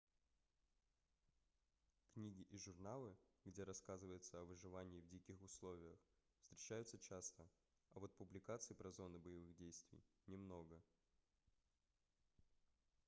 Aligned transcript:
книги 2.15 2.41
и 2.49 2.57
журналы 2.57 3.15
где 3.45 3.63
рассказывается 3.63 4.39
о 4.41 4.45
выживании 4.45 4.99
в 4.99 5.07
диких 5.09 5.39
условиях 5.43 5.99
встречаются 6.39 6.97
часто 6.97 7.47
а 7.93 7.99
вот 7.99 8.11
публикаций 8.15 8.75
про 8.75 8.89
зоны 8.91 9.19
боевых 9.19 9.53
действий 9.57 10.03
немного 10.25 10.81